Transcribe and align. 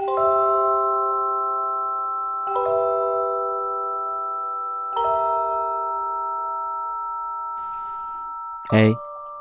Hey, 0.00 0.08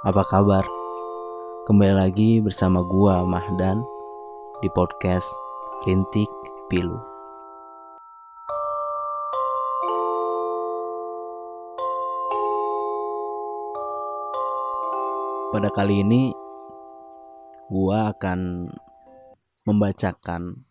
apa 0.04 0.28
kabar? 0.28 0.68
Kembali 1.64 1.96
lagi 1.96 2.44
bersama 2.44 2.84
gua 2.84 3.24
Mahdan 3.24 3.88
di 4.60 4.68
podcast 4.76 5.32
Rintik 5.88 6.28
Pilu. 6.68 7.00
Pada 15.56 15.72
kali 15.72 16.04
ini 16.04 16.36
gua 17.72 18.12
akan 18.12 18.68
membacakan 19.68 20.64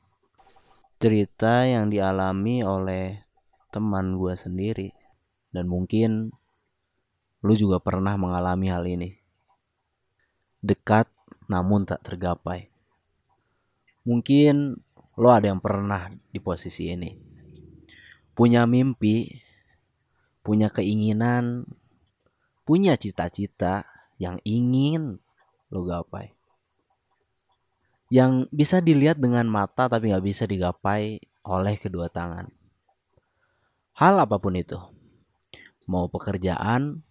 cerita 0.99 1.65
yang 1.69 1.93
dialami 1.93 2.65
oleh 2.65 3.23
teman 3.69 4.17
gua 4.17 4.35
sendiri 4.35 4.91
dan 5.53 5.69
mungkin 5.69 6.33
lu 7.43 7.55
juga 7.55 7.79
pernah 7.79 8.19
mengalami 8.19 8.67
hal 8.71 8.85
ini. 8.87 9.11
Dekat 10.59 11.07
namun 11.47 11.87
tak 11.87 12.03
tergapai. 12.03 12.69
Mungkin 14.03 14.81
lo 15.19 15.29
ada 15.31 15.51
yang 15.51 15.63
pernah 15.63 16.11
di 16.31 16.39
posisi 16.43 16.91
ini. 16.91 17.15
Punya 18.35 18.67
mimpi, 18.71 19.27
punya 20.47 20.71
keinginan, 20.71 21.67
punya 22.63 22.95
cita-cita 22.95 23.87
yang 24.19 24.39
ingin 24.47 25.19
lo 25.71 25.83
gapai. 25.87 26.38
Yang 28.09 28.49
bisa 28.49 28.81
dilihat 28.81 29.21
dengan 29.21 29.45
mata 29.45 29.85
tapi 29.89 30.09
nggak 30.09 30.25
bisa 30.25 30.49
digapai 30.49 31.21
oleh 31.45 31.77
kedua 31.77 32.09
tangan. 32.09 32.49
Hal 33.99 34.15
apa 34.21 34.39
pun 34.39 34.55
itu, 34.55 34.79
mau 35.89 36.07
pekerjaan 36.07 37.03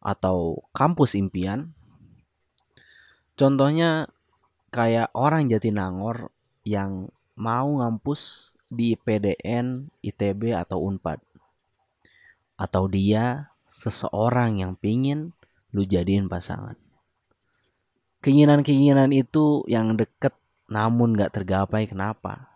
atau 0.00 0.64
kampus 0.72 1.16
impian. 1.16 1.72
Contohnya 3.36 4.08
kayak 4.68 5.12
orang 5.16 5.48
Jatinangor 5.48 6.28
yang 6.64 7.08
mau 7.40 7.80
ngampus 7.80 8.52
di 8.68 8.94
PDN, 8.94 9.88
ITB 10.04 10.52
atau 10.52 10.84
Unpad. 10.84 11.24
Atau 12.60 12.86
dia 12.92 13.56
seseorang 13.72 14.60
yang 14.60 14.76
pingin 14.76 15.32
lu 15.72 15.88
jadiin 15.88 16.28
pasangan. 16.28 16.76
Keinginan-keinginan 18.20 19.16
itu 19.16 19.64
yang 19.64 19.96
deket 19.96 20.36
namun 20.68 21.16
gak 21.16 21.40
tergapai 21.40 21.88
kenapa? 21.88 22.52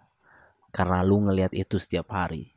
Karena 0.68 1.00
lu 1.00 1.24
ngelihat 1.24 1.56
itu 1.56 1.80
setiap 1.80 2.12
hari. 2.12 2.52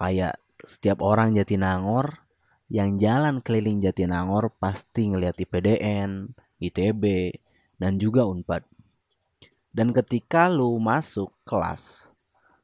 Kayak 0.00 0.40
setiap 0.64 1.04
orang 1.04 1.36
Jatinangor 1.36 2.24
yang 2.72 2.96
jalan 2.96 3.44
keliling 3.44 3.84
Jatinangor 3.84 4.48
pasti 4.56 5.12
ngelihat 5.12 5.36
IPDN, 5.36 6.32
ITB, 6.64 7.36
dan 7.76 8.00
juga 8.00 8.24
Unpad. 8.24 8.64
Dan 9.74 9.92
ketika 9.92 10.48
lu 10.48 10.80
masuk 10.80 11.28
kelas, 11.44 12.08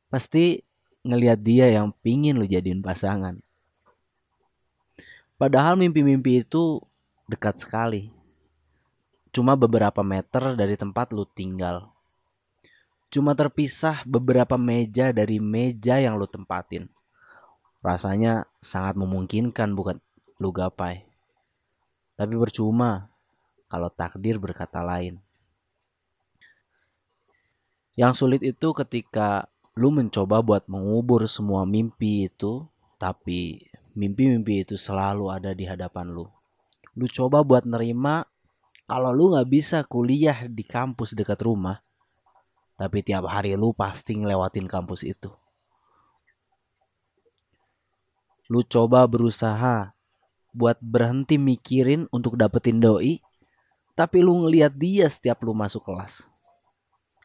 pasti 0.09 0.65
ngelihat 1.05 1.39
dia 1.43 1.67
yang 1.69 1.93
pingin 2.01 2.41
lu 2.41 2.49
jadiin 2.49 2.81
pasangan. 2.81 3.37
Padahal 5.37 5.77
mimpi-mimpi 5.77 6.45
itu 6.45 6.81
dekat 7.29 7.61
sekali. 7.61 8.20
Cuma 9.31 9.55
beberapa 9.55 10.03
meter 10.03 10.59
dari 10.59 10.75
tempat 10.75 11.15
lu 11.15 11.23
tinggal. 11.23 11.91
Cuma 13.11 13.35
terpisah 13.35 14.03
beberapa 14.07 14.55
meja 14.55 15.11
dari 15.11 15.39
meja 15.39 15.99
yang 15.99 16.19
lu 16.19 16.27
tempatin. 16.27 16.91
Rasanya 17.83 18.47
sangat 18.59 18.99
memungkinkan 18.99 19.75
bukan 19.75 19.99
lu 20.43 20.51
gapai. 20.51 21.07
Tapi 22.19 22.35
percuma 22.39 23.11
kalau 23.71 23.91
takdir 23.91 24.37
berkata 24.43 24.83
lain. 24.83 25.23
Yang 27.95 28.13
sulit 28.23 28.43
itu 28.43 28.75
ketika 28.75 29.47
lu 29.79 29.95
mencoba 29.95 30.43
buat 30.43 30.67
mengubur 30.67 31.27
semua 31.31 31.63
mimpi 31.63 32.27
itu, 32.27 32.67
tapi 32.99 33.63
mimpi-mimpi 33.95 34.67
itu 34.67 34.75
selalu 34.75 35.31
ada 35.31 35.55
di 35.55 35.67
hadapan 35.67 36.11
lu. 36.11 36.27
Lu 36.99 37.07
coba 37.07 37.47
buat 37.47 37.63
nerima 37.67 38.27
kalau 38.91 39.15
lu 39.15 39.31
nggak 39.31 39.47
bisa 39.47 39.87
kuliah 39.87 40.51
di 40.51 40.67
kampus 40.67 41.15
dekat 41.15 41.39
rumah, 41.47 41.79
tapi 42.75 43.07
tiap 43.07 43.31
hari 43.31 43.55
lu 43.55 43.71
pasti 43.71 44.19
ngelewatin 44.19 44.67
kampus 44.67 45.07
itu. 45.07 45.31
Lu 48.51 48.67
coba 48.67 49.07
berusaha 49.07 49.95
buat 50.51 50.83
berhenti 50.83 51.39
mikirin 51.39 52.11
untuk 52.11 52.35
dapetin 52.35 52.83
doi, 52.83 53.23
tapi 53.95 54.27
lu 54.27 54.43
ngeliat 54.43 54.75
dia 54.75 55.07
setiap 55.07 55.47
lu 55.47 55.55
masuk 55.55 55.87
kelas. 55.87 56.27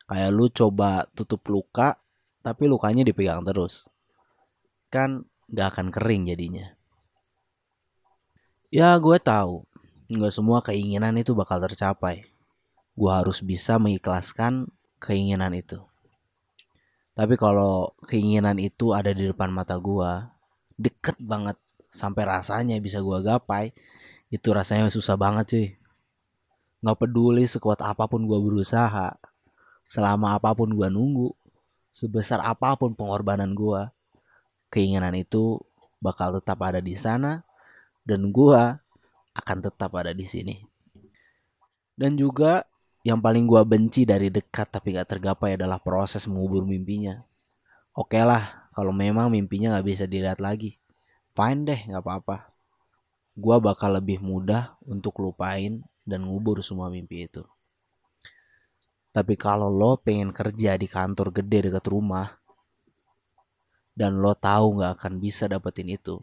Kayak 0.05 0.31
lu 0.37 0.45
coba 0.53 1.09
tutup 1.17 1.41
luka, 1.49 1.97
tapi 2.45 2.69
lukanya 2.69 3.01
dipegang 3.01 3.41
terus. 3.41 3.89
Kan 4.93 5.25
gak 5.49 5.73
akan 5.73 5.89
kering 5.89 6.29
jadinya. 6.29 6.77
Ya 8.69 8.93
gue 9.01 9.17
tahu, 9.17 9.65
nggak 10.05 10.33
semua 10.33 10.61
keinginan 10.61 11.17
itu 11.17 11.33
bakal 11.33 11.57
tercapai. 11.61 12.29
Gue 12.93 13.11
harus 13.11 13.41
bisa 13.41 13.81
mengikhlaskan 13.81 14.69
keinginan 15.01 15.51
itu. 15.57 15.81
Tapi 17.15 17.39
kalau 17.39 17.95
keinginan 18.05 18.59
itu 18.59 18.91
ada 18.91 19.15
di 19.15 19.25
depan 19.25 19.47
mata 19.49 19.79
gue, 19.79 20.11
deket 20.75 21.15
banget 21.17 21.55
sampai 21.87 22.27
rasanya 22.27 22.75
bisa 22.83 22.99
gue 22.99 23.19
gapai, 23.23 23.71
itu 24.27 24.51
rasanya 24.51 24.91
susah 24.91 25.15
banget 25.15 25.45
cuy. 25.47 25.67
Gak 26.83 26.97
peduli 26.99 27.47
sekuat 27.47 27.79
apa 27.81 28.05
pun 28.05 28.27
gue 28.27 28.35
berusaha, 28.35 29.15
selama 29.87 30.35
apa 30.35 30.51
pun 30.51 30.75
gue 30.75 30.87
nunggu, 30.91 31.31
sebesar 31.95 32.43
apa 32.43 32.75
pun 32.75 32.91
pengorbanan 32.91 33.55
gue, 33.55 33.87
keinginan 34.67 35.15
itu 35.15 35.63
bakal 36.03 36.35
tetap 36.35 36.59
ada 36.61 36.83
di 36.83 36.99
sana 36.99 37.47
dan 38.03 38.29
gue 38.29 38.61
akan 39.35 39.57
tetap 39.67 39.91
ada 39.99 40.15
di 40.15 40.23
sini. 40.23 40.55
Dan 41.95 42.15
juga 42.15 42.63
yang 43.05 43.21
paling 43.21 43.45
gue 43.45 43.61
benci 43.61 44.01
dari 44.07 44.33
dekat 44.33 44.73
tapi 44.73 44.97
gak 44.97 45.15
tergapai 45.15 45.59
adalah 45.59 45.77
proses 45.77 46.25
mengubur 46.25 46.65
mimpinya. 46.65 47.21
Oke 47.93 48.17
lah, 48.19 48.71
kalau 48.73 48.91
memang 48.91 49.29
mimpinya 49.29 49.77
gak 49.77 49.87
bisa 49.87 50.03
dilihat 50.09 50.41
lagi, 50.41 50.81
fine 51.37 51.61
deh 51.63 51.81
gak 51.91 52.01
apa-apa. 52.01 52.49
Gue 53.35 53.61
bakal 53.61 53.99
lebih 53.99 54.23
mudah 54.23 54.79
untuk 54.87 55.21
lupain 55.21 55.83
dan 56.01 56.25
ngubur 56.25 56.63
semua 56.65 56.89
mimpi 56.89 57.27
itu. 57.27 57.43
Tapi 59.15 59.39
kalau 59.39 59.71
lo 59.71 59.95
pengen 59.95 60.35
kerja 60.35 60.75
di 60.75 60.91
kantor 60.91 61.31
gede 61.31 61.71
dekat 61.71 61.87
rumah, 61.87 62.35
dan 63.95 64.19
lo 64.19 64.35
tahu 64.35 64.83
gak 64.83 64.99
akan 64.99 65.13
bisa 65.23 65.47
dapetin 65.47 65.87
itu, 65.93 66.19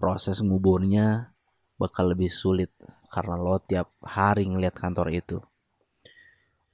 proses 0.00 0.40
nguburnya 0.40 1.36
bakal 1.80 2.12
lebih 2.12 2.28
sulit 2.28 2.68
karena 3.08 3.40
lo 3.40 3.56
tiap 3.64 3.88
hari 4.04 4.44
ngeliat 4.44 4.76
kantor 4.76 5.08
itu. 5.16 5.40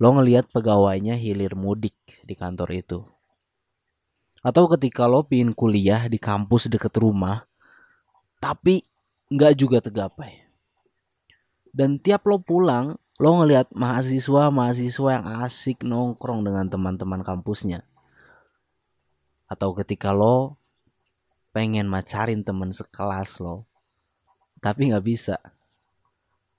Lo 0.03 0.13
ngeliat 0.19 0.51
pegawainya 0.51 1.15
hilir 1.15 1.55
mudik 1.55 1.95
di 2.27 2.35
kantor 2.35 2.69
itu. 2.75 2.99
Atau 4.43 4.67
ketika 4.67 5.07
lo 5.07 5.23
pingin 5.23 5.55
kuliah 5.55 6.11
di 6.11 6.19
kampus 6.19 6.67
deket 6.67 6.93
rumah, 6.99 7.47
tapi 8.43 8.85
nggak 9.33 9.55
juga 9.57 9.79
tergapai. 9.81 10.45
Dan 11.73 11.97
tiap 12.03 12.29
lo 12.29 12.43
pulang, 12.43 12.99
lo 13.17 13.31
ngeliat 13.41 13.73
mahasiswa-mahasiswa 13.73 15.09
yang 15.09 15.27
asik 15.47 15.81
nongkrong 15.81 16.45
dengan 16.45 16.69
teman-teman 16.69 17.25
kampusnya. 17.25 17.87
Atau 19.49 19.73
ketika 19.73 20.13
lo 20.13 20.61
pengen 21.57 21.89
macarin 21.89 22.45
temen 22.45 22.69
sekelas 22.77 23.41
lo, 23.41 23.65
tapi 24.67 24.91
nggak 24.91 25.07
bisa. 25.07 25.39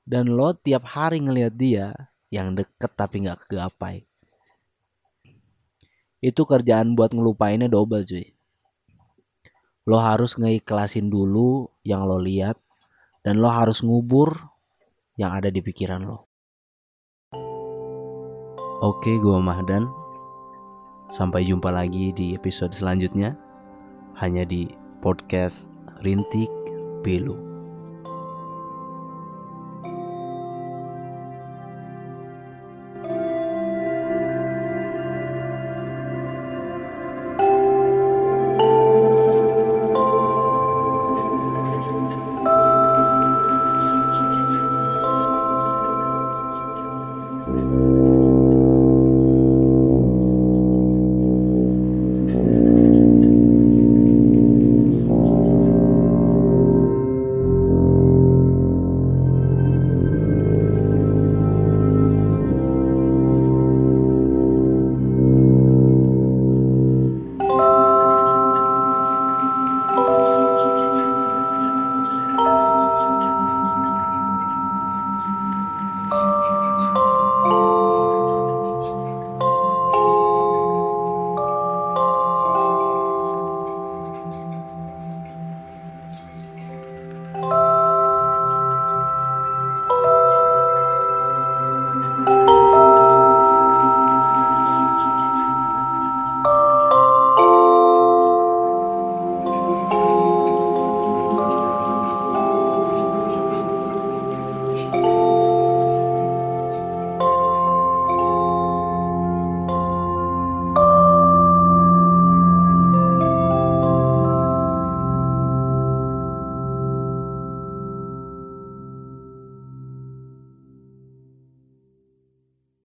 Dan 0.07 0.31
lo 0.31 0.55
tiap 0.55 0.87
hari 0.87 1.19
ngeliat 1.19 1.51
dia 1.59 1.91
yang 2.31 2.55
deket 2.55 2.95
tapi 2.95 3.27
nggak 3.27 3.51
kegapai. 3.51 4.07
Itu 6.23 6.47
kerjaan 6.47 6.95
buat 6.95 7.11
ngelupainnya 7.11 7.67
double 7.67 8.07
cuy. 8.07 8.31
Lo 9.83 9.99
harus 9.99 10.39
ngeikhlasin 10.39 11.11
dulu 11.11 11.67
yang 11.83 12.07
lo 12.07 12.23
lihat 12.23 12.55
dan 13.27 13.43
lo 13.43 13.51
harus 13.51 13.83
ngubur 13.83 14.39
yang 15.19 15.35
ada 15.35 15.51
di 15.51 15.59
pikiran 15.59 16.07
lo. 16.07 16.31
Oke 18.87 19.19
gue 19.19 19.35
Mahdan. 19.35 19.83
Sampai 21.11 21.43
jumpa 21.43 21.75
lagi 21.75 22.15
di 22.15 22.31
episode 22.31 22.71
selanjutnya. 22.71 23.35
Hanya 24.15 24.47
di 24.47 24.71
podcast 25.03 25.67
Rintik 25.99 26.51
Pilu 27.03 27.46